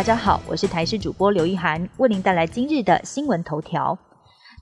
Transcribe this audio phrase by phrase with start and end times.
[0.00, 3.98] 大家好，我是台视主播刘一涵，为您带来今日的新闻头条。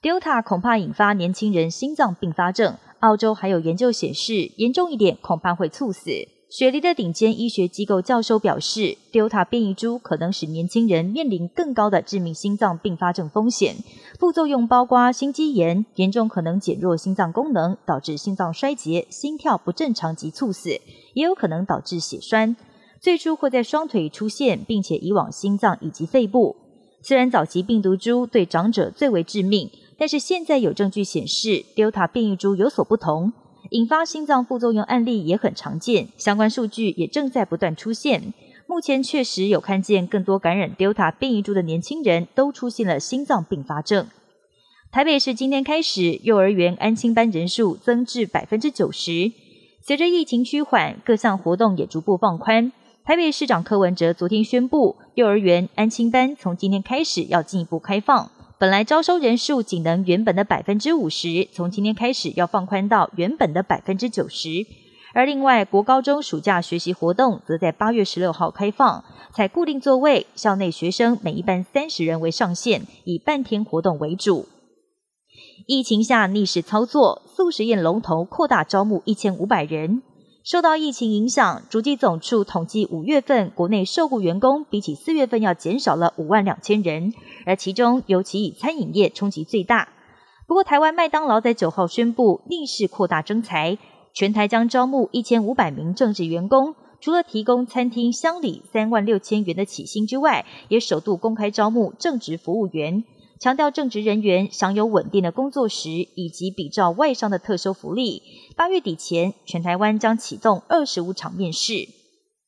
[0.00, 6.10] Delta 恐怕引发年轻人心脏并发症，澳洲还有研究显示，严重一点恐怕会猝死。
[6.48, 13.76] 雪梨的顶尖医学机构教授表示，Delta 变异株可能使年轻人面临更高的致命心脏并发症风险，
[14.18, 20.70] 副作用包括心肌炎，严重可能减弱心脏功能，导致心脏衰竭、心跳不正常及猝死，
[21.12, 22.56] 也有可能导致血栓。
[23.06, 26.56] 最初会在双腿出现，并且移往心脏以及肺部。
[27.02, 33.32] 虽然早期病毒株对长者最为致命，但是现在有证据显示，Delta 变异株有所不同。
[33.70, 38.34] 引发心脏副作用案例也很常见，相关数据也正在不断出现。
[38.66, 44.08] 目前确实有看见更多感染 Delta 变异株的年轻人都出现了心脏并发症。
[44.90, 49.30] 台北市今天开始，幼儿园安亲班人数增至百分之九十。
[49.80, 52.72] 随着疫情趋缓，各项活动也逐步放宽。
[53.06, 58.32] 台北市长柯文哲昨天宣布，幼儿园安亲班从今天开始要进一步开放。
[58.58, 64.48] 本来招收人数仅能原本的百分之五十，从今天开始要放宽到原本的百分之九十。
[65.14, 74.46] 而另外，国高中暑假学习活动则在八月十六号开放，采固定座位，校内学生每一班三十人为上限，以半天活动为主。
[75.68, 80.02] 疫情下逆势操作，素食宴龙头扩大招募一千五百人。
[80.46, 87.12] 受到疫情影响，主计总处统计，五月份国内受雇员工比起四月份要减少了五万两千人，
[87.44, 89.88] 而其中尤其以餐饮业冲击最大。
[90.46, 93.76] 不过，台湾麦当劳在九号宣布逆势扩大征才，
[94.14, 103.02] 全台将招募一千五百名正职员工，除了提供餐厅乡里三万六千元的起薪之外，也首度公开招募正职服务员。
[103.38, 108.22] 强调正职人员享有稳定的工作时，以及比照外商的特殊福利。
[108.56, 111.88] 八月底前，全台湾将启动二十五场面试。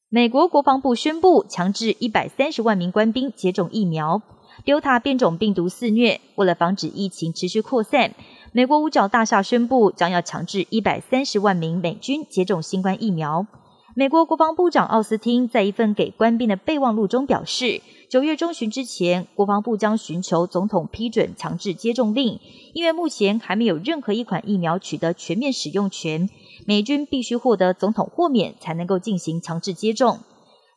[0.08, 4.23] 美国国防部宣布强制一百三十万名官兵接种疫苗。
[4.64, 8.14] Delta 变种病毒肆虐，为了防止疫情持续扩散，
[8.52, 13.46] 美国五角大厦宣布将要强制一百三十万名美军接种新冠疫苗。
[13.95, 22.41] 美国国防部长奥斯汀在一份给官兵的备忘录中表示，九月中旬之前，国防部将寻求总统批准强制接种令，
[22.73, 26.30] 因为目前还没有任何一款疫苗取得全面使用权，
[26.64, 30.20] 美军必须获得总统豁免才能够进行强制接种。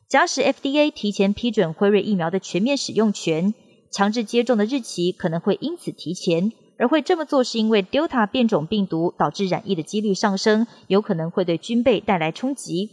[0.10, 3.54] 假使 FDA 提前批准辉瑞疫苗的全面使用权，
[3.90, 6.52] 强制接种的日期可能会因此提前。
[6.78, 12.90] 而会这么做是因为 Delta 变种病毒导致染疫的几率上升，有可能会对军备带来冲击。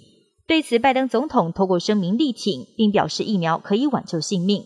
[0.49, 4.65] 对此，拜登总统透过声明力挺，并表示疫苗可以挽救性命。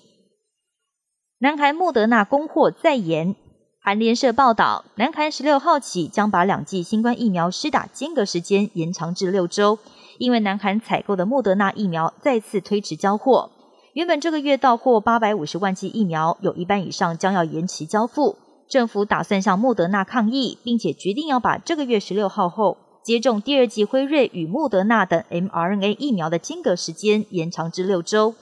[1.41, 3.35] 南韩莫德纳供货再延，
[3.81, 9.81] 韩联社报道，南韩十六号起将把两剂新冠疫苗施打间隔时间延长至六周，
[10.19, 13.51] 因为南韩采购的莫德纳疫苗再次推迟交货。
[13.93, 18.37] 原本这个月到货八百五十万剂疫苗，有一半以上将要延期交付。
[18.69, 22.79] 政府打算向莫德纳抗议，并且决定要把这个月十六号后。
[23.03, 28.35] 接种第二剂辉瑞与莫德纳等 mRNA 疫苗的间隔时间延长至六周，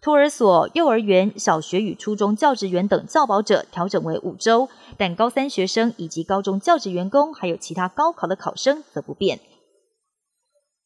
[0.00, 9.40] 托儿所、幼儿园、小学与初中教职员等教保者调整为五周，但高三学生以及高中教职员工还有其他高考的考生则不变。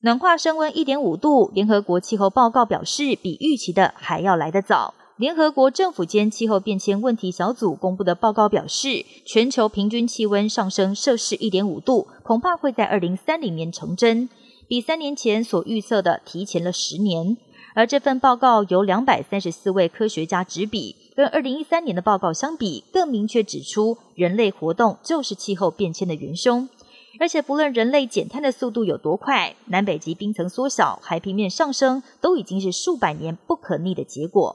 [0.01, 4.95] 暖化升温一点五度，联合国气候报告表示，比预期的还要来得早。
[5.19, 14.29] 联合国政府间气候变迁问题小组公布的报告表示，全球平均气温上升摄氏一点五度，恐怕会在二零三零年成真，
[14.69, 17.37] 比三年前所预测的提前了十年。
[17.75, 26.69] 而这份报告由两百三十四位科学家执笔，跟二零一三年的报告相比，更明确指出人类活动就是气候变迁的元凶。
[27.19, 34.55] 而且不论人类减碳的速度有多快，南北极冰层缩小、海平面上升，都已经是数百年不可逆的结果。